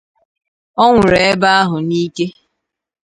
[0.83, 2.25] Ọ nwụrụ ebe ahụ n’ike